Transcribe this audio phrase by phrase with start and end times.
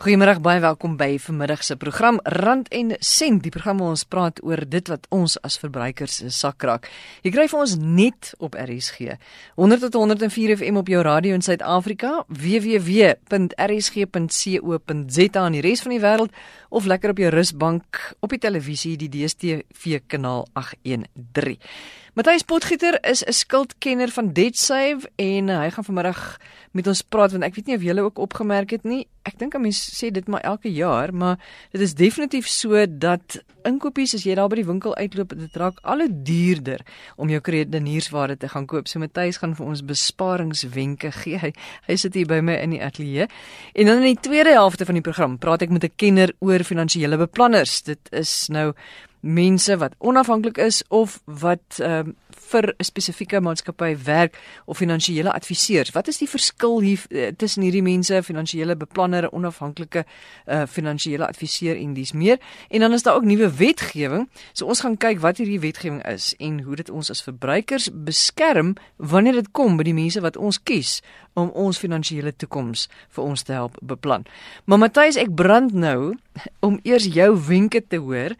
[0.00, 3.42] Goeiemôre, baie welkom by vanmiddag se program Rand en Sent.
[3.44, 6.88] Die program waar ons praat oor dit wat ons as verbruikers se sak raak.
[7.20, 9.20] Jy kry vir ons net op RSG.
[9.60, 13.20] 100 tot 104 FM op jou radio in Suid-Afrika, www.rsg.co.za
[15.44, 16.32] in die res van die wêreld
[16.72, 21.60] of lekker op jou rusbank op die televisie die DStv kanaal 813.
[22.16, 26.40] Matthys Potgieter is 'n skuldkenner van DebtSave en uh, hy gaan vanmiddag
[26.76, 29.06] met ons praat want ek weet nie of julle ook opgemerk het nie.
[29.26, 31.38] Ek dink 'n mens sê dit maar elke jaar, maar
[31.72, 35.78] dit is definitief so dat inkopies as jy daar by die winkel uitloop, dit raak
[35.82, 36.80] al hoe duurder
[37.16, 38.88] om jou kredietniersware te gaan koop.
[38.88, 41.38] So Matthys gaan vir ons besparingswenke gee.
[41.38, 41.52] Hy,
[41.86, 43.28] hy sit hier by my in die ateljee.
[43.74, 46.64] En dan in die tweede helfte van die program praat ek met 'n kenner oor
[46.64, 47.82] finansiële beplanners.
[47.82, 48.74] Dit is nou
[49.20, 52.16] mense wat onafhanklik is of wat ehm um,
[52.50, 55.90] vir 'n spesifieke maatskappy werk of finansiële adviseurs.
[55.90, 60.04] Wat is die verskil hier uh, tussen hierdie mense, finansiële beplanner, onafhanklike
[60.46, 62.38] uh, finansiële adviseur en dis meer?
[62.68, 64.28] En dan is daar ook nuwe wetgewing.
[64.52, 68.74] So ons gaan kyk wat hierdie wetgewing is en hoe dit ons as verbruikers beskerm
[68.96, 71.00] wanneer dit kom by die mense wat ons kies
[71.32, 74.26] om ons finansiële toekoms vir ons te help beplan.
[74.64, 76.16] Maar Matthys, ek brand nou
[76.60, 78.34] om eers jou wenke te hoor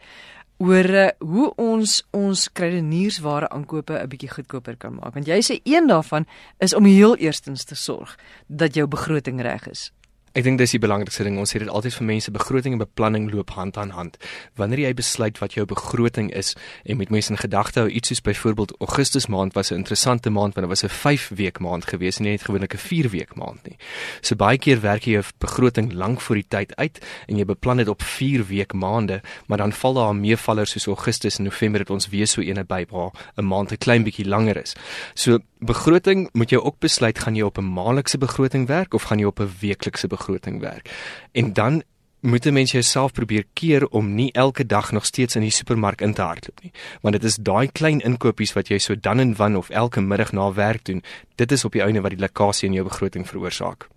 [0.61, 5.15] oor uh, hoe ons ons kredietniersware aankope 'n bietjie goedkoper kan maak.
[5.15, 6.27] Want jy sê een daarvan
[6.59, 8.17] is om heel eerstens te sorg
[8.47, 9.93] dat jou begroting reg is.
[10.31, 11.41] Ek dink dis die belangrikste ding.
[11.43, 14.19] Ons sê dit altyd vir mense, begroting en beplanning loop hand aan hand.
[14.55, 16.53] Wanneer jy besluit wat jou begroting is
[16.87, 20.55] en met mense in gedagte hou, iets soos byvoorbeeld Augustus maand was 'n interessante maand
[20.55, 23.35] want dit was 'n 5 week maand gewees en nie net gewoonlik 'n 4 week
[23.35, 23.77] maand nie.
[24.21, 27.77] So baie keer werk jy jou begroting lank voor die tyd uit en jy beplan
[27.77, 31.81] dit op 4 week maande, maar dan val daar 'n meevaller soos Augustus en November
[31.81, 34.75] het ons weer so eene by waar 'n maand 'n klein bietjie langer is.
[35.15, 39.19] So begroting moet jy ook besluit gaan jy op 'n maandelikse begroting werk of gaan
[39.19, 40.91] jy op 'n weeklikse begroting werk.
[41.33, 41.83] En dan
[42.21, 46.01] moet 'n mens jouself probeer keer om nie elke dag nog steeds in die supermark
[46.01, 46.73] in te hardloop nie.
[47.01, 50.33] Want dit is daai klein inkopies wat jy so dan en wan of elke middag
[50.33, 51.03] na werk doen,
[51.35, 53.89] dit is op die einde wat die lekkasie in jou begroting veroorsaak.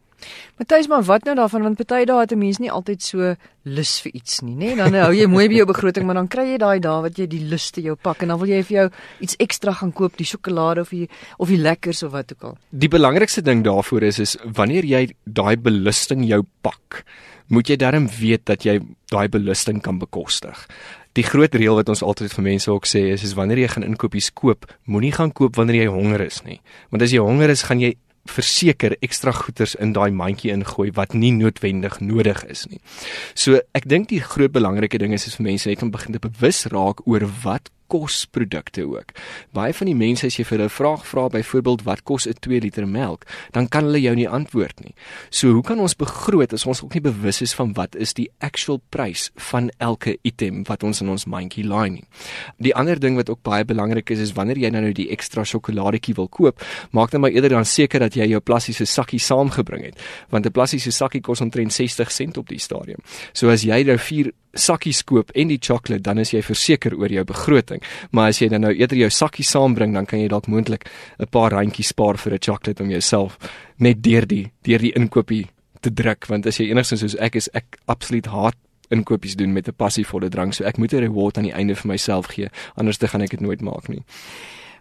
[0.60, 4.02] Matthys, maar wat nou daarvan want party dae het 'n mens nie altyd so lus
[4.02, 4.76] vir iets nie, nê?
[4.76, 7.28] Dan hou jy mooi by jou begroting, maar dan kry jy daai dae wat jy
[7.28, 8.90] die lus te jou pak en dan wil jy vir jou
[9.20, 12.58] iets ekstra gaan koop, die sjokolade of die of die lekkers of wat ook al.
[12.70, 17.04] Die belangrikste ding daarvoor is is wanneer jy daai belusting jou pak,
[17.48, 18.80] moet jy darm weet dat jy
[19.12, 20.68] daai belusting kan bekostig.
[21.14, 23.84] Die groot reël wat ons altyd vir mense ook sê is is wanneer jy gaan
[23.84, 26.62] inkopies koop, moenie gaan koop wanneer jy honger is nie.
[26.90, 27.94] Want as jy honger is, gaan jy
[28.30, 32.80] verseker ekstra goeders in daai mandjie ingooi wat nie noodwendig nodig is nie.
[33.36, 36.24] So ek dink die groot belangrike ding is is vir mense net om begin te
[36.24, 39.14] bewus raak oor wat kosprodukte ook.
[39.54, 42.40] Baie van die mense as jy vir hulle 'n vraag vra byvoorbeeld wat kos 'n
[42.40, 44.96] 2 liter melk, dan kan hulle jou nie antwoord nie.
[45.30, 48.30] So hoe kan ons begroot as ons ook nie bewus is van wat is die
[48.40, 52.04] actual prys van elke item wat ons in ons mandjie laai nie.
[52.58, 56.16] Die ander ding wat ook baie belangrik is is wanneer jy nou die ekstra sjokoladetjie
[56.16, 56.62] wil koop,
[56.92, 60.00] maak net maar eerder dan seker dat jy jou plastiese sakkie saamgebring het,
[60.30, 63.00] want 'n plastiese sakkie kos omtrent 60 sent op die stadium.
[63.34, 67.12] So as jy nou 4 sakkies koop en die sjokolade, dan is jy verseker oor
[67.12, 67.83] jou begroting.
[68.12, 70.90] Maar as jy dan nou eerder jou sakkie saambring, dan kan jy dalk moontlik
[71.20, 73.38] 'n paar randjies spaar vir 'n sjokolade om jouself
[73.78, 75.48] net deur die deur die inkopie
[75.82, 78.56] te druk, want as jy enigstens soos ek is, ek absoluut haat
[78.90, 81.88] inkopies doen met 'n passievolle drang, so ek moet 'n reward aan die einde vir
[81.88, 84.04] myself gee, anders dan gaan ek dit nooit maak nie.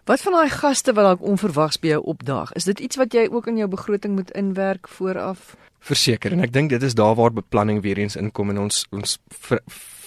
[0.05, 2.51] Wat van daai gaste wat dalk onverwags by jou opdaag?
[2.53, 5.55] Is dit iets wat jy ook in jou begroting moet inwerk vooraf?
[5.83, 9.17] verseker en ek dink dit is daar waar beplanning weer eens inkom en ons ons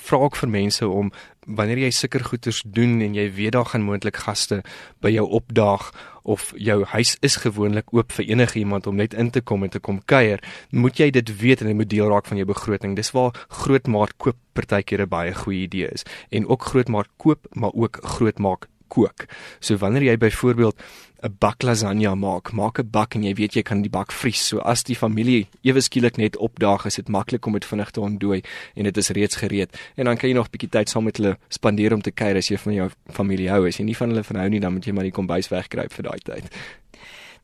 [0.06, 1.10] vra ook vir mense om
[1.46, 4.62] wanneer jy sulke goeders doen en jy weet daar gaan moontlik gaste
[5.00, 5.90] by jou opdaag
[6.26, 9.70] of jou huis is gewoonlik oop vir enige iemand om net in te kom en
[9.70, 12.96] te kom kuier, moet jy dit weet en dit moet deel raak van jou begroting.
[12.98, 17.70] Dis waar grootmaat koop partykeer 'n baie goeie idee is en ook grootmaat koop, maar
[17.74, 19.26] ook grootmaak kook.
[19.60, 20.76] So wanneer jy byvoorbeeld
[21.24, 24.46] 'n bak lasagne maak, maak 'n bak en jy weet jy kan die bak vries.
[24.48, 28.00] So as die familie ewe skielik net opdaag, is dit maklik om dit vinnig te
[28.00, 28.42] ontdooi
[28.74, 29.70] en dit is reeds gereed.
[29.96, 32.36] En dan kan jy nog 'n bietjie tyd saam met hulle spandeer om te kuier
[32.36, 33.66] as jy van jou familie hou.
[33.66, 36.02] As jy nie van hulle verhou nie, dan moet jy maar die kombuis wegkruip vir
[36.02, 36.44] daai tyd.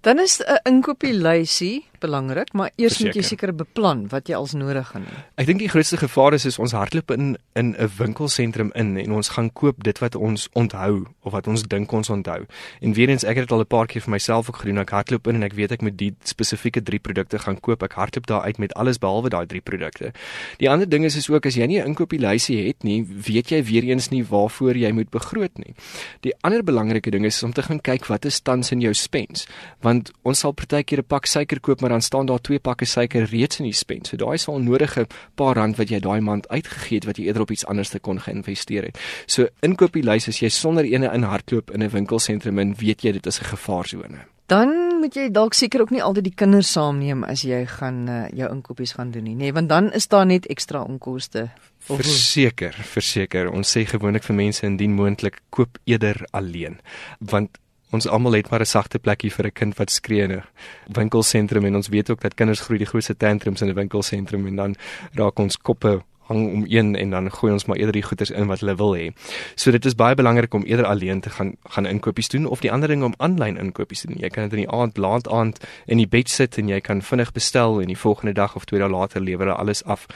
[0.02, 3.06] Dan is 'n inkopieslysie belangrik, maar eers Verseker.
[3.06, 5.20] moet jy seker beplan wat jy als nodig gaan hê.
[5.36, 9.12] Ek dink die grootste gevaar is is ons hardloop in in 'n winkelsentrum in en
[9.12, 12.46] ons gaan koop dit wat ons onthou of wat ons dink ons onthou.
[12.80, 14.78] En weer eens ek het dit al 'n paar keer vir myself ook gedoen.
[14.78, 17.82] Ek hardloop in en ek weet ek moet die spesifieke 3 produkte gaan koop.
[17.82, 20.12] Ek hardloop daar uit met alles behalwe daai 3 produkte.
[20.58, 23.62] Die ander ding is is ook as jy nie 'n inkopieslysie het nie, weet jy
[23.64, 25.74] weer eens nie waarvoor jy moet begroot nie.
[26.20, 29.46] Die ander belangrike ding is om te gaan kyk wat is tans in jou spens.
[29.80, 32.84] Want want ons sal partykeer 'n pak suiker koop maar dan staan daar twee pakke
[32.84, 34.08] suiker reeds in die spens.
[34.08, 37.24] So daai is al nodige paar rand wat jy daai maand uitgegee het wat jy
[37.26, 38.98] eerder op iets anders te kon geïnvesteer het.
[39.26, 43.26] So inkopieslys as jy sonder ene in hardloop in 'n winkelsentrum en weet jy dit
[43.26, 44.26] is 'n gevaarsone.
[44.46, 48.28] Dan moet jy dalk seker ook nie altyd die kinders saamneem as jy gaan uh,
[48.36, 51.48] jou inkopies gaan doen nie, nee, want dan is daar net ekstra onkoste.
[51.78, 53.50] Verseker, verseker.
[53.50, 56.78] Ons sê gewoonlik vir mense indien moontlik koop eerder alleen,
[57.18, 57.58] want
[57.92, 60.44] ons almal het maar 'n sagte plekkie vir 'n kind wat skree in 'n
[60.92, 64.56] winkelsentrum en ons weet ook dat kinders groei die grootste tantrums in 'n winkelsentrum en
[64.56, 64.74] dan
[65.14, 66.02] raak ons koppe
[66.32, 68.94] hang om een en dan gooi ons maar eerder die goederes in wat hulle wil
[68.96, 69.10] hê.
[69.54, 72.72] So dit is baie belangrik om eerder alleen te gaan gaan inkopies doen of die
[72.72, 74.20] ander ding om aanlyn inkopies te doen.
[74.20, 77.02] Jy kan dit in die aand laat aand in die bed sit en jy kan
[77.02, 80.06] vinnig bestel en die volgende dag of twee dae later lewer hulle alles af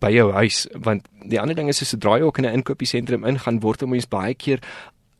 [0.00, 3.24] by jou huis want die ander ding is as jy draai ook in 'n inkopiesentrum
[3.24, 4.60] ingaan word 'n mens baie keer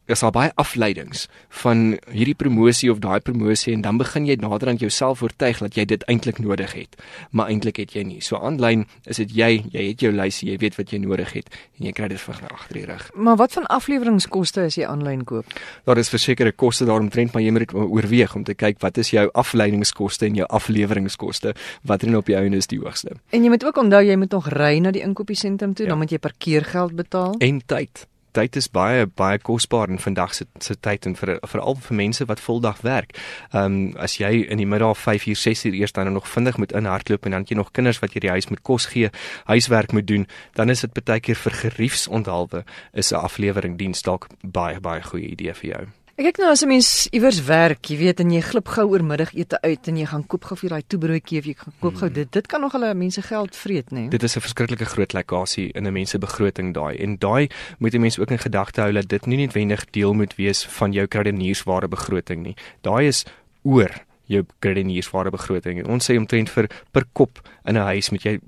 [0.07, 1.27] is daar baie afleidings
[1.63, 5.79] van hierdie promosie of daai promosie en dan begin jy nader aan jouself oortuig dat
[5.79, 6.99] jy dit eintlik nodig het
[7.31, 8.21] maar eintlik het jy nie.
[8.25, 11.49] So aanlyn is dit jy jy het jou lysie jy weet wat jy nodig het
[11.79, 13.09] en jy kry dit vir agter die rug.
[13.15, 15.49] Maar wat van afleweringskoste as jy aanlyn koop?
[15.89, 19.15] Daar is versekerde koste daaromtrent maar jy moet dit oorweeg om te kyk wat is
[19.15, 23.17] jou afleidingskoste en jou afleweringskoste wat er op jou einde is die hoogste.
[23.33, 25.95] En jy moet ook onthou jy moet nog ry na die inkopiesentrum toe ja.
[25.95, 27.39] dan moet jy parkeergeld betaal.
[27.39, 31.79] En tyd tyd is baie baie kosbaar in vandag se se tyd en vir veral
[31.87, 33.17] vir mense wat voldag werk.
[33.53, 36.57] Ehm um, as jy in die middag 5 uur 6 uur eers dan nog vinnig
[36.59, 39.11] moet inhardloop en dan jy nog kinders wat jy die huis moet kos gee,
[39.45, 44.27] huiswerk moet doen, dan is dit baie keer vir geriefsonthaalwe is 'n aflewering diens dalk
[44.43, 45.87] baie baie goeie idee vir jou.
[46.15, 49.03] Ek kyk nou as 'n mens iewers werk, jy weet, en jy glip gou oor
[49.03, 52.07] middagete uit en jy gaan koop gou vir daai toebroodjie of jy gaan koop gou
[52.07, 52.15] hmm.
[52.15, 52.33] dit.
[52.33, 54.07] Dit kan nog hulle mense geld vreet, nê?
[54.07, 54.09] Nee?
[54.11, 56.95] Dit is 'n verskriklike groot lekkasie in 'n mens se begroting daai.
[57.03, 60.37] En daai moet 'n mens ook in gedagte hou dat dit nie noodwendig deel moet
[60.37, 62.57] wees van jou krediniersware begroting nie.
[62.83, 63.25] Daai is
[63.65, 63.91] oor
[64.27, 65.79] jou krediniersware begroting.
[65.79, 68.41] En ons sê omtrent vir per kop in 'n huis moet jy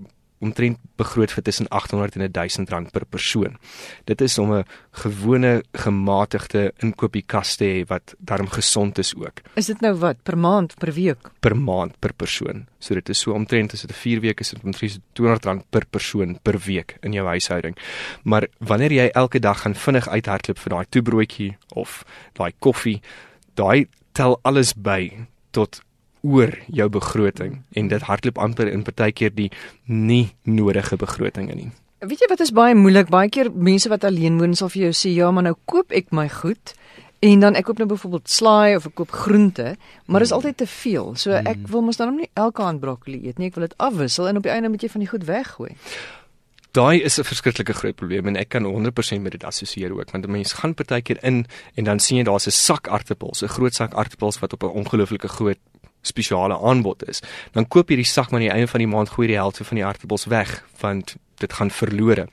[0.45, 3.57] omtrent begroot vir tussen 800 en 1000 rand per persoon.
[4.05, 9.41] Dit is om 'n gewone gematigde inkopiekas te hê wat darm gesond is ook.
[9.55, 11.31] Is dit nou wat per maand per week?
[11.41, 12.67] Per maand per persoon.
[12.79, 15.71] So dit is so omtrent as dit 'n 4 weke is, dit omtrent 200 rand
[15.71, 17.77] per persoon per week in jou huishouding.
[18.25, 23.01] Maar wanneer jy elke dag gaan vinnig uithardloop vir daai toebroodjie of daai koffie,
[23.55, 25.81] daai tel alles by tot
[26.27, 29.51] oor jou begroting en dit hardloop amper in partykeer die
[29.87, 31.71] nie nodige begrotinge nie.
[32.05, 33.09] Weet jy wat is baie moeilik?
[33.13, 36.13] Baie keer mense wat alleen woon sal vir jou sê, "Ja, maar nou koop ek
[36.13, 36.75] my goed
[37.21, 39.77] en dan ek koop nou byvoorbeeld slaai of ek koop groente,
[40.07, 40.43] maar dit is hmm.
[40.43, 41.15] altyd te veel.
[41.15, 41.67] So ek hmm.
[41.67, 43.47] wil mos dan nie elke aand broccoli eet nie.
[43.47, 45.77] Ek wil dit afwissel en op die einde moet jy van die goed weggooi."
[46.77, 50.27] Daai is 'n verskriklike groot probleem en ek kan 100% met dit assosieer ook want
[50.27, 53.95] mense gaan partykeer in en dan sien jy daar's 'n sak aartappels, 'n groot sak
[53.95, 55.59] aartappels wat op 'n ongelooflike groot
[56.07, 57.23] spesiale aanbod is,
[57.57, 59.67] dan koop jy die sak maar aan die einde van die maand gooi die helfte
[59.67, 62.29] van die aartappels weg want dit gaan verlore.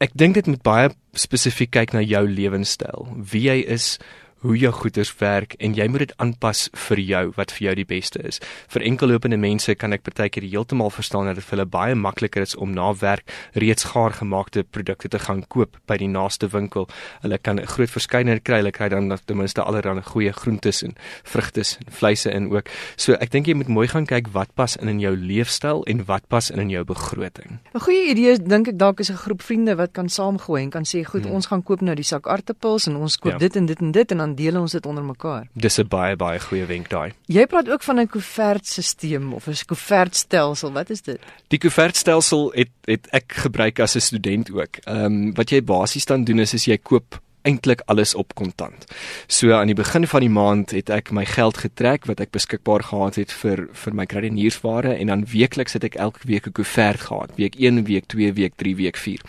[0.00, 3.98] Ek dink dit moet baie spesifiek kyk na jou lewenstyl, wie jy is,
[4.40, 7.86] hoe jou goeders werk en jy moet dit aanpas vir jou wat vir jou die
[7.88, 8.40] beste is.
[8.72, 12.56] Vir enkellopende mense kan ek partykeer heeltemal verstaan dat dit vir hulle baie makliker is
[12.56, 16.88] om na werk reeds gaar gemaakte produkte te gaan koop by die naaste winkel.
[17.22, 20.94] Hulle kan 'n groot verskeidenheid kry, hulle kry dan ten minste allerlei goeie groentes en
[21.24, 22.68] vrugte en vleise in ook.
[22.96, 26.04] So ek dink jy moet mooi gaan kyk wat pas in in jou leefstyl en
[26.06, 27.58] wat pas in in jou begroting.
[27.74, 30.84] 'n Goeie idee dink ek dalk is 'n groep vriende wat kan saamgooi en kan
[30.84, 31.32] sê goed, hmm.
[31.32, 33.38] ons gaan koop nou die sak aartappels en ons koop ja.
[33.38, 35.48] dit en dit en dit en dan dan deel ons dit onder mekaar.
[35.54, 37.12] Dis 'n baie baie goeie wenk daai.
[37.26, 40.72] Jy praat ook van 'n koevertstelsel of 'n koevertstelsel.
[40.72, 41.18] Wat is dit?
[41.48, 44.76] Die koevertstelsel het het ek gebruik as 'n student ook.
[44.84, 48.84] Ehm um, wat jy basies dan doen is, is jy koop eintlik alles op kontant.
[49.26, 52.84] So aan die begin van die maand het ek my geld getrek wat ek beskikbaar
[52.90, 57.00] gehad het vir vir my krediniersware en dan weekliks het ek elke week 'n koevert
[57.00, 57.30] gehad.
[57.36, 59.20] Week 1, week 2, week 3, week 4.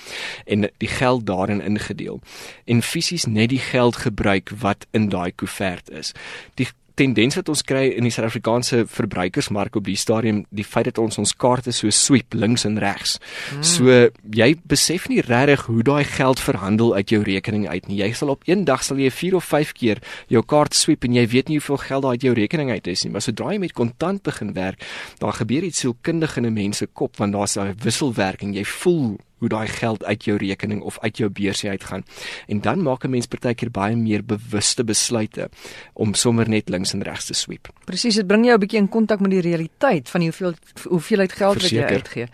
[0.46, 2.22] En die geld daarin ingedeel.
[2.66, 6.14] En fisies net die geld gebruik wat in daai koevert is.
[6.56, 11.00] Die tendens wat ons kry in die Suid-Afrikaanse verbruikersmark op die stadium, die feit dat
[11.02, 13.18] ons ons kaarte so sweep links en regs.
[13.52, 13.64] Hmm.
[13.64, 13.98] So
[14.36, 18.02] jy besef nie regtig hoe daai geld verhandel uit jou rekening uit nie.
[18.02, 21.18] Jy sal op een dag sal jy 4 of 5 keer jou kaart sweep en
[21.18, 23.12] jy weet nie hoeveel geld daar uit jou rekening uit is nie.
[23.16, 24.86] Maar sodra jy met kontant begin werk,
[25.20, 28.56] daar gebeur iets sielkundig in 'n mens se kop want daar's 'n wisselwerking.
[28.56, 32.06] Jy voel hoe daai geld uit jou rekening of uit jou beursie uitgaan.
[32.48, 35.50] En dan maak 'n mens partykeer baie meer bewuste besluite
[35.94, 37.70] om sommer net links en regs te sweep.
[37.86, 40.54] Presies, dit bring jou 'n bietjie in kontak met die realiteit van hoeveel
[40.90, 41.82] hoeveelheid geld Verseker.
[41.82, 42.28] wat jy uitgee.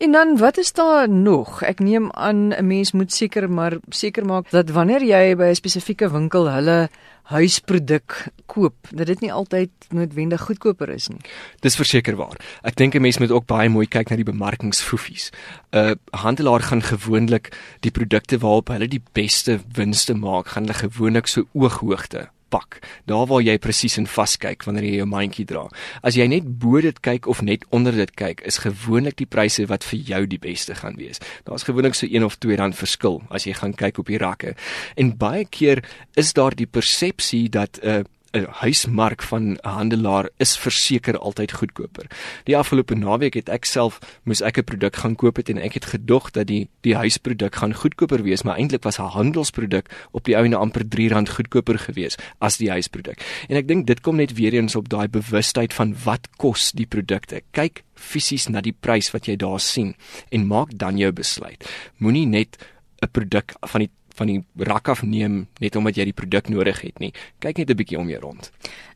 [0.00, 1.60] En dan wat is daar nog?
[1.62, 5.54] Ek neem aan 'n mens moet seker maar seker maak dat wanneer jy by 'n
[5.54, 6.88] spesifieke winkel hulle
[7.22, 11.20] huisproduk koop, dat dit nie altyd noodwendig goedkoper is nie.
[11.60, 12.40] Dis verseker waar.
[12.62, 15.30] Ek dink 'n mens moet ook baie mooi kyk na die bemarkingsfoefies.
[15.72, 20.90] 'n uh, Handelaar gaan gewoonlik die produkte waarop hulle die beste winste maak, gaan hulle
[20.90, 22.80] gewoonlik so ooghoogte pak.
[23.10, 25.66] Daar waar jy presies in vaskyk wanneer jy jou mandjie dra.
[26.02, 29.66] As jy net bo dit kyk of net onder dit kyk, is gewoonlik die pryse
[29.70, 31.22] wat vir jou die beste gaan wees.
[31.48, 34.54] Daar's gewoonlik so 1 of 2 rand verskil as jy gaan kyk op die rakke.
[34.96, 35.84] En baie keer
[36.18, 41.52] is daar die persepsie dat 'n uh, 'n huismark van 'n handelaar is verseker altyd
[41.52, 42.06] goedkoper.
[42.44, 45.74] Die afgelope naweek het ek self moes ek 'n produk gaan koop het en ek
[45.74, 50.24] het gedog dat die die huisproduk gaan goedkoper wees, maar eintlik was 'n handelsproduk op
[50.24, 53.18] die ouene amper R3 goedkoper gewees as die huisproduk.
[53.48, 56.86] En ek dink dit kom net weer eens op daai bewustheid van wat kos die
[56.86, 57.42] produkte.
[57.50, 59.94] Kyk fisies na die prys wat jy daar sien
[60.30, 61.64] en maak dan jou besluit.
[61.96, 62.56] Moenie net
[63.02, 66.82] 'n produk van die van die rak af neem net omdat jy die produk nodig
[66.84, 67.12] het nie.
[67.40, 68.50] Kyk net 'n bietjie om jou rond.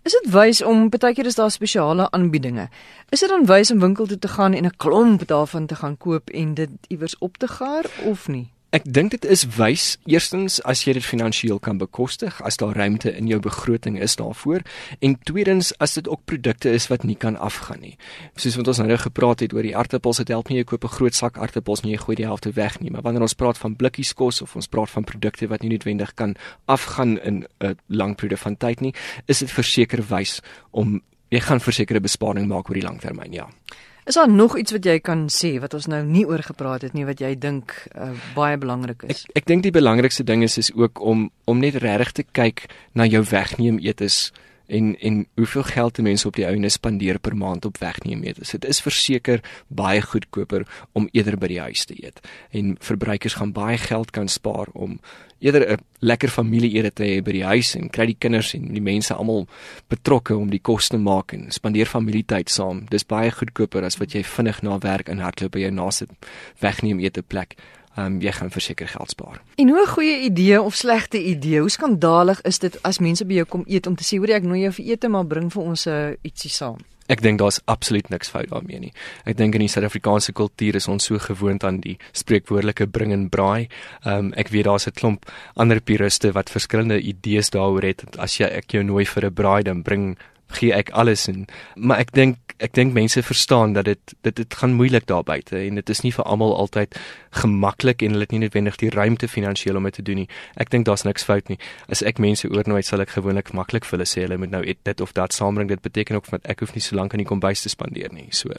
[0.05, 2.69] Is dit wys om partykeer is daar spesiale aanbiedinge?
[3.11, 5.97] Is dit dan wys om winkel toe te gaan en 'n klomp daarvan te gaan
[5.97, 8.54] koop en dit iewers op te gaar of nie?
[8.75, 13.13] Ek dink dit is wys eerstens as jy dit finansiëel kan bekostig, as daar ruimte
[13.15, 14.65] in jou begroting is daarvoor
[14.99, 17.93] en tweedens as dit ook produkte is wat nie kan afgaan nie.
[18.35, 20.97] Soos wat ons nou gepraat het oor die aartappels, dit help nie jy koop 'n
[20.97, 23.77] groot sak aartappels en jy gooi die helfte weg nie, maar wanneer ons praat van
[23.77, 26.35] blikkies kos of ons praat van produkte wat nie noodwendig kan
[26.67, 28.95] afgaan in 'n lang periode van tyd nie,
[29.27, 30.41] is dit verseker wys
[30.73, 31.01] om
[31.31, 33.49] jy gaan versekerde besparing maak oor die lang termyn, ja.
[34.05, 36.93] Is daar nog iets wat jy kan sê wat ons nou nie oor gepraat het
[36.93, 39.25] nie wat jy dink uh, baie belangrik is?
[39.33, 42.67] Ek ek dink die belangrikste ding is is ook om om net regtig te kyk
[42.93, 44.29] na jou wegneem etes
[44.67, 48.51] en en hoeveel geld mense op die ouene spandeer per maand op wegneem etes.
[48.51, 53.53] Dit is verseker baie goedkoper om eerder by die huis te eet en verbruikers gaan
[53.53, 54.99] baie geld kan spaar om
[55.39, 58.81] eerder 'n lekker familieete te hê by die huis en kry die kinders en die
[58.81, 59.47] mense almal
[59.89, 62.87] betrokke om die kos te maak en spandeer familietyd saam.
[62.91, 66.07] Dis baie goedkoper as wat jy vinnig na werk in hardloop by jou naaste
[66.61, 67.57] wegneem ete plek.
[67.97, 69.43] Um, jy gaan verseker geld spaar.
[69.55, 73.35] En hoe 'n goeie idee of slegte idee, hoe skandalig is dit as mense by
[73.35, 75.63] jou kom eet om te sê hoor ek nooi jou vir ete maar bring vir
[75.63, 76.79] ons 'n uh, ietsie saam?
[77.07, 78.93] Ek dink daar's absoluut niks fout daarmee nie.
[79.29, 83.29] Ek dink in die Suid-Afrikaanse kultuur is ons so gewoond aan die spreekwoordelike bring en
[83.29, 83.69] braai.
[84.05, 88.17] Ehm um, ek weet daar's 'n klomp ander puriste wat verskillende idees daaroor het.
[88.19, 90.17] As jy ek jou nooi vir 'n braai, dan bring
[90.57, 91.47] gee ek alles in.
[91.75, 95.59] Maar ek dink ek dink mense verstaan dat dit dit dit gaan moeilik daar buite
[95.59, 96.95] en dit is nie vir almal altyd
[97.41, 100.29] gemaklik en hulle het nie noodwendig die ruimte finansiëel om dit te doen nie.
[100.57, 101.59] Ek dink daar's niks fout nie.
[101.89, 105.01] As ek mense oornooi, sal ek gewoonlik maklik vir hulle sê hulle moet nou dit
[105.01, 105.69] of dat saambring.
[105.69, 108.31] Dit beteken ook dat ek hoef nie so lank in die kombuis te spandeer nie.
[108.31, 108.55] So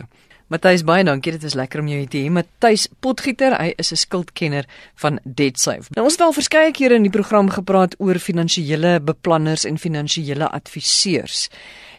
[0.54, 2.30] Matthys baie dankie, dit is lekker om jou te hê.
[2.30, 5.90] Matthys Potgieter, hy is 'n skuldkenner van DebtSafe.
[5.96, 10.48] Nou ons het al verskeie kere in die program gepraat oor finansiële beplanners en finansiële
[10.50, 11.50] adviseurs.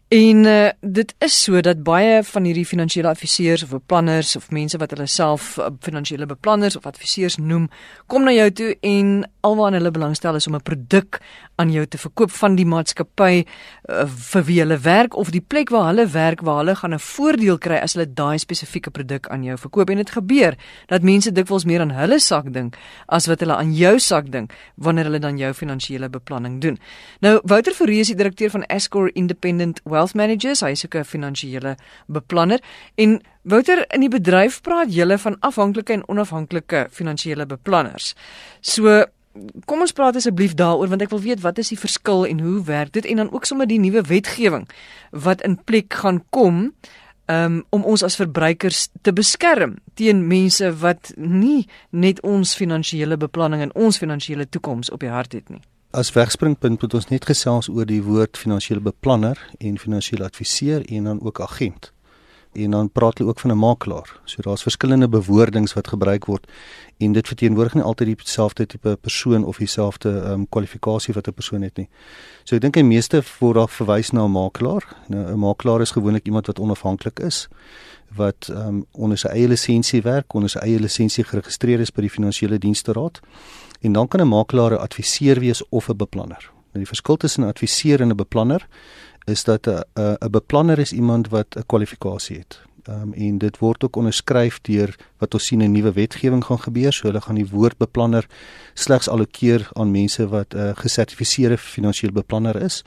[0.09, 4.79] En uh, dit is so dat baie van hierdie finansiële adviseurs of beplanners of mense
[4.79, 7.65] wat hulle self uh, finansiële beplanners of adviseurs noem,
[8.07, 11.19] kom na jou toe en alwaar hulle belangstel is om 'n produk
[11.57, 15.71] aan jou te verkoop van die maatskappy uh, vir wie hulle werk of die plek
[15.75, 19.43] waar hulle werk waar hulle gaan 'n voordeel kry as hulle daai spesifieke produk aan
[19.43, 19.91] jou verkoop.
[19.91, 20.55] En dit gebeur
[20.87, 24.53] dat mense dikwels meer aan hulle sak dink as wat hulle aan jou sak dink
[24.77, 26.79] wanneer hulle dan jou finansiële beplanning doen.
[27.21, 31.05] Nou Wouter Fourie is die direkteur van Escor Independent wealth managers, hy is ook 'n
[31.05, 31.77] finansiële
[32.07, 32.61] beplanner.
[32.97, 38.15] En Wouter in die bedryf praat julle van afhanklike en onafhanklike finansiële beplanners.
[38.61, 39.05] So
[39.65, 42.65] kom ons praat asseblief daaroor want ek wil weet wat is die verskil en hoe
[42.67, 43.07] werk dit?
[43.07, 44.67] En dan ook sommer die nuwe wetgewing
[45.11, 46.73] wat in plek gaan kom
[47.31, 53.63] um, om ons as verbruikers te beskerm teen mense wat nie net ons finansiële beplanning
[53.63, 57.69] en ons finansiële toekoms op die hart het nie as wegspringpunt moet ons net gesels
[57.69, 61.93] oor die woord finansiële beplanner en finansiële adviseur en dan ook agent.
[62.57, 64.21] En dan praat hulle ook van 'n makelaar.
[64.25, 66.47] So daar's verskillende bewoordings wat gebruik word
[66.97, 71.33] en dit verteenwoordig nie altyd dieselfde tipe persoon of dieselfde ehm um, kwalifikasie wat 'n
[71.33, 71.89] persoon het nie.
[72.45, 74.85] So ek dink die meeste word daar verwys na 'n makelaar.
[75.09, 77.49] Nou 'n makelaar is gewoonlik iemand wat onafhanklik is
[78.15, 82.01] wat ehm um, onder sy eie lisensie werk, onder sy eie lisensie geregistreer is by
[82.01, 83.21] die Finansiële Dienste Raad.
[83.81, 86.51] En dan kan 'n makelaar 'n adviseur wees of 'n beplanner.
[86.73, 88.67] Nou die verskil tussen 'n adviseur en 'n beplanner
[89.27, 92.61] is dat 'n 'n beplanner is iemand wat 'n kwalifikasie het.
[92.83, 96.61] Ehm um, en dit word ook onderskryf deur wat ons sien 'n nuwe wetgewing gaan
[96.61, 96.93] gebeur.
[96.93, 98.27] So hulle gaan die woord beplanner
[98.75, 102.85] slegs allokeer aan mense wat 'n uh, gesertifiseerde finansiële beplanner is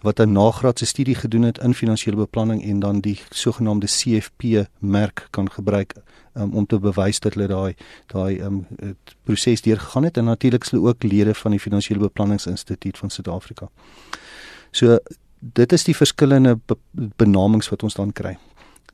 [0.00, 4.42] wat 'n nagraadse studie gedoen het in finansiële beplanning en dan die sogenaamde CFP
[4.78, 5.94] merk kan gebruik
[6.34, 7.74] um, om te bewys dat hulle daai
[8.06, 8.66] daai um,
[9.22, 13.68] proses deurgegaan het en natuurlik is hulle ook lede van die finansiële beplanningsinstituut van Suid-Afrika.
[14.70, 14.98] So
[15.42, 18.36] dit is die verskillende be benamings wat ons dan kry.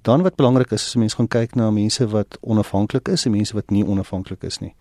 [0.06, 3.54] Dan wat belangrik is, is mense gaan kyk na mense wat onafhanklik is en mense
[3.54, 4.72] wat nie onafhanklik is nie.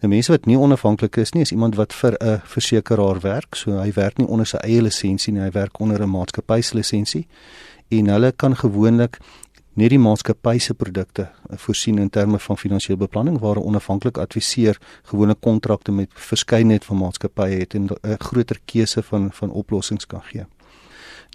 [0.00, 3.78] Nou mense wat nie onafhanklik is nie, is iemand wat vir 'n versekeraar werk, so
[3.78, 7.26] hy werk nie onder sy eie lisensie nie, hy werk onder 'n maatskappy se lisensie
[7.88, 9.18] en hulle kan gewoonlik
[9.74, 14.78] net die maatskappy se produkte voorsien in terme van finansiële beplanning waar 'n onafhanklike adviseur
[15.02, 20.22] gewone kontrakte met verskeidenheid van maatskappye het en 'n groter keuse van van oplossings kan
[20.22, 20.44] gee.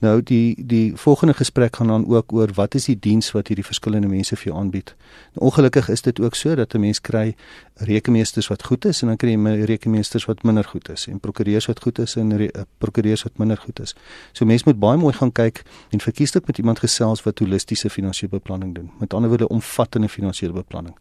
[0.01, 3.65] Nou die die volgende gesprek gaan dan ook oor wat is die diens wat hierdie
[3.65, 4.93] verskillende mense vir jou aanbied.
[5.33, 7.35] Nou ongelukkig is dit ook so dat 'n mens kry
[7.73, 11.65] rekenmeesters wat goed is en dan kry jy rekenmeesters wat minder goed is en prokureurs
[11.65, 13.95] wat goed is en prokureurs wat minder goed is.
[14.31, 18.31] So mense moet baie mooi gaan kyk en verkieslik met iemand gesels wat holistiese finansiële
[18.31, 18.91] beplanning doen.
[18.99, 20.95] Met ander woorde omvattende finansiële beplanning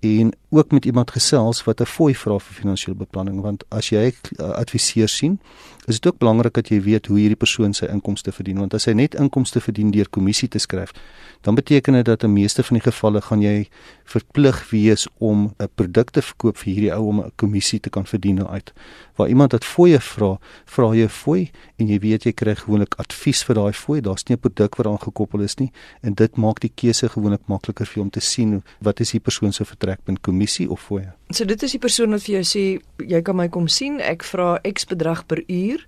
[0.00, 4.06] en ook met iemand gesels wat 'n fooi vra vir finansiële beplanning want as jy
[4.06, 5.38] 'n uh, adviseur sien
[5.86, 8.84] is dit ook belangrik dat jy weet hoe hierdie persoon sy inkomste verdien want as
[8.84, 10.92] hy net inkomste verdien deur kommissie te skryf
[11.40, 13.68] dan beteken dit dat in meeste van die gevalle gaan jy
[14.04, 18.06] verplig wees om 'n produk te verkoop vir hierdie ou om 'n kommissie te kan
[18.06, 18.72] verdien uit.
[19.16, 22.94] Waar iemand wat fooie vra vra jy 'n fooi en jy weet jy kry gewoonlik
[22.98, 26.36] advies vir daai fooi daar's nie 'n produk wat daaraan gekoppel is nie en dit
[26.36, 29.64] maak die keuse gewoonlik makliker vir jou om te sien wat is die persoon se
[29.64, 32.62] vertrekpunt kommissie of fooie So dit is die persoon wat vir jou sê
[33.06, 35.86] jy kan my kom sien, ek vra X bedrag per uur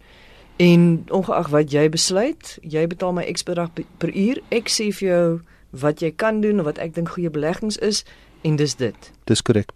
[0.62, 4.38] en ongeag wat jy besluit, jy betaal my X bedrag per uur.
[4.54, 5.40] Ek sê vir jou
[5.82, 8.04] wat jy kan doen of wat ek dink goeie beleggings is
[8.46, 9.10] en dis dit.
[9.26, 9.72] Dis korrek.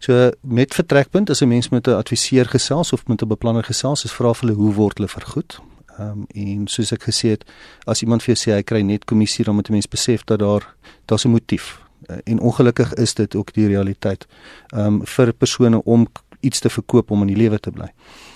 [0.00, 4.04] So met vertrekpunt as 'n mens met 'n adviseur gesels of met 'n beplanner gesels,
[4.04, 5.60] is vra vir hulle hoe word hulle vergoed?
[5.98, 7.44] Ehm um, en soos ek gesê het,
[7.84, 10.38] as iemand vir jou sê hy kry net kommissie, dan moet 'n mens besef dat
[10.38, 10.74] daar
[11.06, 11.81] daar's 'n motief.
[12.06, 14.26] Eh, en ongelukkig is dit ook die realiteit
[14.74, 16.06] um vir persone om
[16.40, 17.92] iets te verkoop om in die lewe te bly.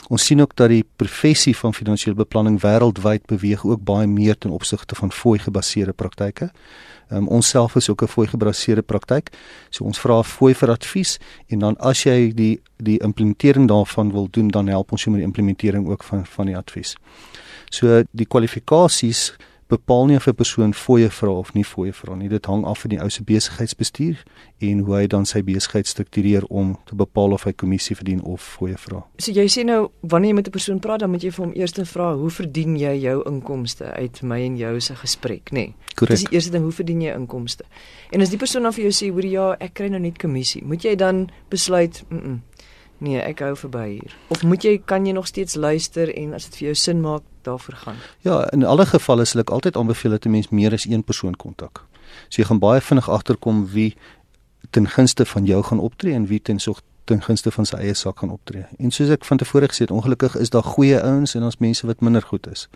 [0.09, 4.51] Ons sien ook dat die professie van finansiële beplanning wêreldwyd beweeg ook baie meer ten
[4.51, 6.51] opsigte van fooi gebaseerde praktyke.
[7.11, 9.31] Um ons self is ook 'n fooi gebaseerde praktyk.
[9.71, 14.29] So ons vra fooi vir advies en dan as jy die die implementering daarvan wil
[14.31, 16.97] doen, dan help ons jou met die implementering ook van van die advies.
[17.71, 19.37] So die kwalifikasies
[19.69, 22.29] bepaal nie of 'n persoon fooie vra of nie fooie vra nie.
[22.29, 24.23] Dit hang af van die ou se besigheidsbestuur
[24.59, 28.57] en hoe hy dan sy besigheid struktureer om te bepaal of hy kommissie verdien of
[28.59, 29.07] fooie vra.
[29.19, 31.55] So jy sê nou wanneer jy met 'n persoon praat, dan moet jy vir hom
[31.55, 35.53] eers vra, "Hoe verdien jy jou inkomste uit my en jou se gesprek?" nê.
[35.53, 35.75] Nee.
[35.95, 37.65] Dit is die eerste ding, hoe verdien jy inkomste?
[38.11, 40.65] En as die persoon dan vir jou sê, "Hoor ja, ek kry nou net kommissie."
[40.65, 42.41] Moet jy dan besluit, "Mm, -mm
[42.99, 46.45] nee, ek hou verby hier." Of moet jy kan jy nog steeds luister en as
[46.45, 47.97] dit vir jou sin maak, daarvoor gaan.
[48.21, 51.37] Ja, in alle gevalle sal ek altyd aanbeveel dat 'n mens meer as een persoon
[51.37, 51.85] kontak.
[52.29, 53.97] So jy gaan baie vinnig agterkom wie
[54.71, 57.95] ten gunste van jou gaan optree en wie ten sog ten gunste van sy eie
[57.95, 58.65] saak gaan optree.
[58.79, 61.87] En soos ek van tevore gesê het, ongelukkig is daar goeie ouens en ons mense
[61.87, 62.69] wat minder goed is.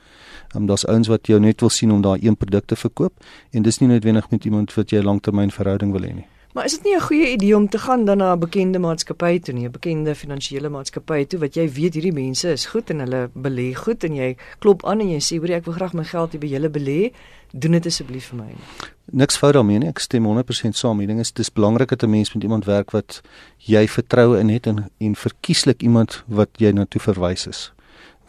[0.55, 3.13] Ehm um, daar's ouens wat jou net wil sien om daai een produk te verkoop
[3.51, 6.27] en dis nie noodwendig met iemand wat jy langtermyn verhouding wil hê nie.
[6.53, 9.41] Maar is dit nie 'n goeie idee om te gaan dan na 'n bekende maatskappy
[9.41, 12.99] toe nie, 'n bekende finansiële maatskappy toe wat jy weet hierdie mense is goed en
[12.99, 16.05] hulle belê goed en jy klop aan en jy sê hoor ek wil graag my
[16.05, 17.13] geld hier by julle belê,
[17.53, 18.55] doen dit asseblief vir my.
[19.05, 20.99] Niks fout daarmee nie, ek stem 100% saam.
[20.99, 23.23] Die ding is dis belangrik dat 'n mens met iemand werk wat
[23.57, 27.73] jy vertroue in het en en verkieslik iemand wat jy na toe verwys is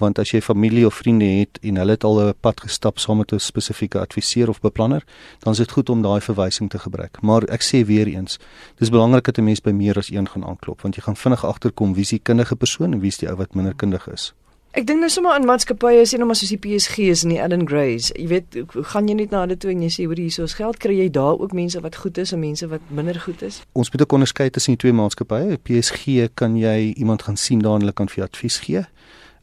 [0.02, 3.18] want as jy familie of vriende het en hulle het al 'n pad gestap saam
[3.18, 5.04] met 'n spesifieke adviseur of beplanner,
[5.40, 7.22] dan is dit goed om daai verwysing te gebruik.
[7.22, 8.40] Maar ek sê weer eens,
[8.76, 11.46] dis belangrik dat 'n mens by meer as een gaan aanklop, want jy gaan vinnig
[11.46, 14.34] agterkom wie is die kundige persoon en wie is die ou wat minder kundig is.
[14.72, 17.42] Ek dink nou sommer aan maatskappye sien nou maar soos die PSG is en die
[17.44, 18.08] Allen Greys.
[18.16, 18.56] Jy weet,
[18.94, 21.10] gaan jy net na hulle toe en jy sê hoor hier is geld, kry jy
[21.12, 23.60] daar ook mense wat goed is en mense wat minder goed is?
[23.76, 25.60] Ons moet ook onderskei tussen die twee maatskappye.
[25.68, 28.86] PSG kan jy iemand gaan sien daar en hulle kan vir jou advies gee.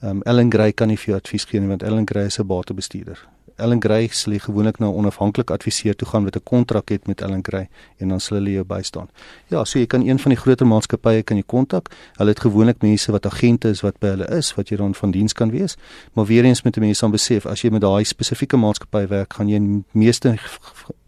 [0.01, 2.39] Ehm um, Ellen Gray kan nie vir jou advies gee nie want Ellen Gray is
[2.39, 3.19] 'n batebestuurder.
[3.59, 7.21] Ellen Gray sal gewoonlik na 'n onafhanklike adviseur toe gaan wat 'n kontrak het met
[7.21, 7.69] Ellen Gray
[7.99, 9.09] en dan sal hulle jou bystaan.
[9.47, 11.89] Ja, so jy kan een van die groter maatskappye kan jy kontak.
[12.17, 15.11] Hulle het gewoonlik mense wat agente is wat by hulle is wat jy dan van
[15.11, 15.77] diens kan wees.
[16.13, 19.49] Maar weer eens met mense aan besef as jy met daai spesifieke maatskappy werk, gaan
[19.49, 20.39] jy meeste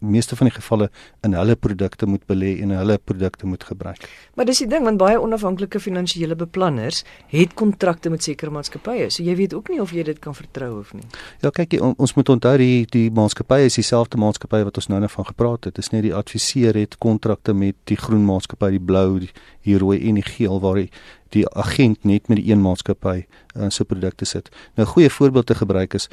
[0.01, 0.89] meeste van die gevalle
[1.25, 4.07] in hulle produkte moet belê en hulle produkte moet gebruik.
[4.35, 9.09] Maar dis die ding want baie onafhanklike finansiële beplanners het kontrakte met sekere maatskappye.
[9.13, 11.05] So jy weet ook nie of jy dit kan vertrou of nie.
[11.45, 15.11] Ja, kyk, ons moet onthou die die maatskappy is dieselfde maatskappy wat ons nou net
[15.13, 15.75] van gepraat het.
[15.75, 19.29] Dit is net die adviseur het kontrakte met die groen maatskappy, die blou, die,
[19.67, 20.89] die rooi en die geel waar die,
[21.35, 23.21] die agent net met die een maatskappy
[23.55, 24.49] uh, se produkte sit.
[24.75, 26.09] Nou 'n goeie voorbeeld te gebruik is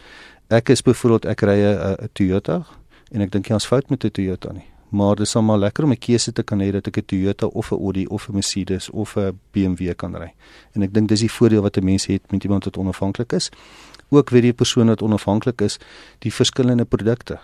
[0.48, 2.66] ek is byvoorbeeld ek ry 'n Toyota
[3.12, 4.77] en ek dink jy ons fout met 'n Toyota nie.
[4.90, 7.46] Maar dit is sommer lekker om 'n keuse te kan hê dat ek 'n Toyota
[7.46, 10.32] of 'n Audi of 'n Mercedes of 'n BMW kan ry.
[10.72, 13.50] En ek dink dis die voordeel wat 'n mens het met iemand wat onafhanklik is
[14.08, 15.78] ook weet die persoon wat onafhanklik is
[16.24, 17.38] die verskillende produkte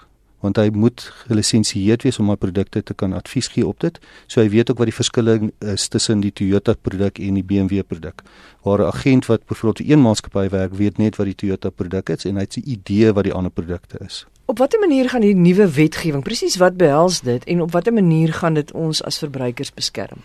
[0.44, 3.96] want hy moet gelisensieerd wees om my produkte te kan advies gee op dit.
[4.28, 5.36] So hy weet ook wat die verskille
[5.72, 8.20] is tussen die Toyota produk en die BMW produk.
[8.60, 12.10] Waar 'n agent wat byvoorbeeld vir een maatskappy werk, weet net wat die Toyota produk
[12.10, 14.26] is en hy het 'n idee wat die ander produkte is.
[14.46, 18.32] Op watter manier gaan hierdie nuwe wetgewing presies wat behels dit en op watter manier
[18.32, 20.20] gaan dit ons as verbruikers beskerm?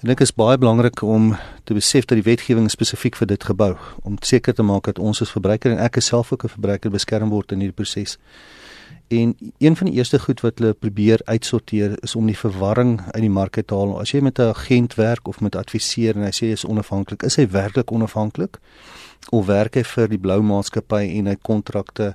[0.00, 3.70] En dit is baie belangrik om te besef dat die wetgewing spesifiek vir dit gebou
[4.04, 7.28] om seker te maak dat ons as verbruiker en ek self ook 'n verbruiker beskerm
[7.28, 8.18] word in hierdie proses.
[9.08, 13.20] En een van die eerste goed wat hulle probeer uitsorteer is om die verwarring uit
[13.20, 14.00] die mark te haal.
[14.00, 16.64] As jy met 'n agent werk of met 'n adviseur en hy sê hy is
[16.64, 18.58] onafhanklik, is hy werklik onafhanklik
[19.30, 22.14] of werk hy vir die blou maatskappy en hy kontrakte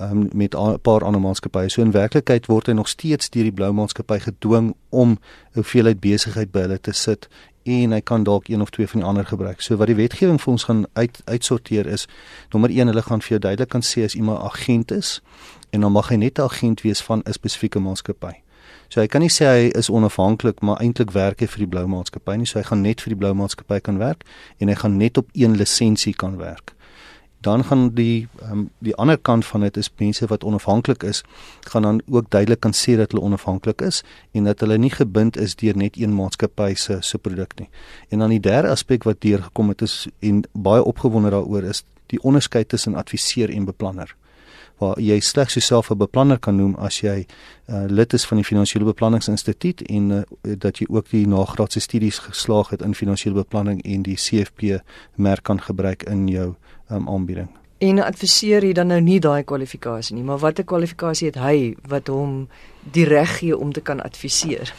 [0.00, 1.68] um, met 'n paar ander maatskappye.
[1.68, 5.18] So in werklikheid word hy nog steeds deur die blou maatskappy gedwing om 'n
[5.52, 7.28] hoeveelheid besigheid by hulle te sit
[7.62, 9.60] en hy kan dalk een of twee van die ander gebruik.
[9.60, 12.06] So wat die wetgewing vir ons gaan uit uitsorteer is
[12.50, 15.22] nommer 1 hulle gaan vir jou duidelik kan sê as iemand agent is
[15.70, 18.32] en dan mag hy net 'n agent wees van 'n spesifieke maatskappy.
[18.88, 21.86] So hy kan nie sê hy is onafhanklik maar eintlik werk hy vir die blou
[21.86, 22.46] maatskappy nie.
[22.46, 24.24] So hy gaan net vir die blou maatskappy kan werk
[24.58, 26.73] en hy gaan net op een lisensie kan werk
[27.44, 31.22] dan gaan die um, die ander kant van dit is mense wat onafhanklik is
[31.60, 34.02] gaan dan ook duidelik kan sê dat hulle onafhanklik is
[34.32, 37.68] en dat hulle nie gebind is deur net een maatskappy se se produk nie.
[38.08, 42.22] En dan die derde aspek wat deurgekom het is en baie opgewonde daaroor is die
[42.22, 44.16] onderskeid tussen adviseur en beplanner
[44.78, 47.26] waar jy slegs jouself 'n beplanner kan noem as jy
[47.68, 50.22] uh, lid is van die finansiële beplanningsinstituut en uh,
[50.58, 54.82] dat jy ook die nagraadse studies geslaag het in finansiële beplanning en die CFP
[55.14, 56.54] merk kan gebruik in jou
[56.90, 57.48] um, aanbieding.
[57.78, 62.08] En adviseer jy dan nou nie daai kwalifikasie nie, maar watter kwalifikasie het hy wat
[62.08, 62.46] hom
[62.94, 64.72] die reg gee om te kan adviseer?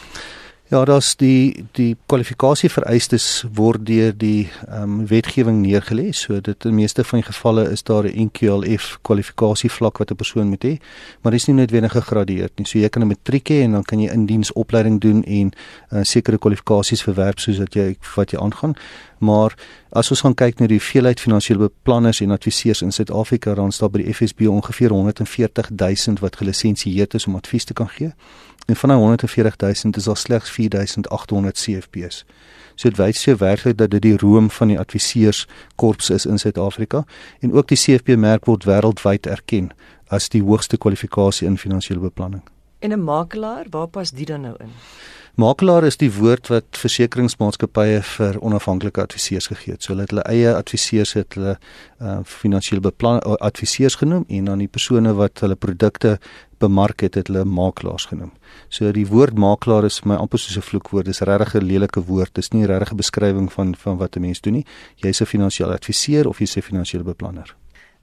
[0.67, 6.07] Ja, daar's die die kwalifikasie vereistes word deur die ehm um, wetgewing neergelê.
[6.17, 10.15] So dit in meeste van die gevalle is daar 'n NQLF kwalifikasie vlak wat 'n
[10.15, 10.77] persoon moet hê,
[11.21, 12.65] maar dit is nie noodwendig gegradeer nie.
[12.65, 15.51] So jy kan 'n matriek hê en dan kan jy indiensopleiding doen en
[15.91, 18.73] uh, sekere kwalifikasies verwerf soos dat jy wat jy aangaan.
[19.19, 19.53] Maar
[19.91, 23.91] as ons gaan kyk na die veelheid finansiële beplanners en adviseurs in Suid-Afrika, dan staan
[23.91, 28.13] by die FSB ongeveer 140 000 wat gelisensieerd is om advies te kan gee.
[28.65, 32.25] En van die 140 000 is daar slegs 4800 CFP's.
[32.75, 36.39] So dit wys jou werklik dat dit die roem van die adviseurs korps is in
[36.39, 37.05] Suid-Afrika
[37.39, 39.71] en ook die CFP merk word wêreldwyd erken
[40.07, 42.43] as die hoogste kwalifikasie in finansiële beplanning.
[42.79, 44.71] En 'n makelaar, waar pas dit dan nou in?
[45.35, 49.83] Makelaar is die woord wat versekeringsmaatskappye vir onafhanklike adviseurs gegee het.
[49.83, 51.57] So hulle het hulle eie adviseurs het hulle
[51.99, 56.13] uh, finansiële beplan uh, adviseurs genoem en dan die persone wat hulle produkte
[56.59, 58.31] bemark het het hulle makelaars genoem.
[58.69, 61.05] So die woord makelaar is my amper soos 'n vloekwoord.
[61.05, 62.33] Dis regtig 'n lelike woord.
[62.33, 64.65] Dis nie 'n regte beskrywing van van wat 'n mens doen nie.
[64.95, 67.55] Jy's 'n finansiële adviseur of jy's 'n finansiële beplanner.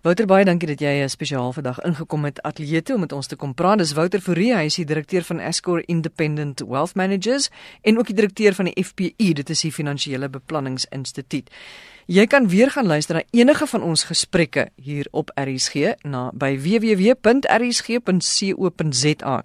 [0.02, 3.26] Wouter baie dankie dat jy 'n spesiaal vandag ingekom het ateljee toe om met ons
[3.26, 3.78] te kom praat.
[3.78, 7.50] Dis Wouter Fourie, hy is die direkteur van Escor Independent Wealth Managers
[7.82, 11.50] en ook die direkteur van die FPI, dit is die Finansiële Beplanningsinstituut.
[12.10, 16.58] Jy kan weer gaan luister na enige van ons gesprekke hier op RSG na by
[16.58, 17.22] www.rsg.co.za.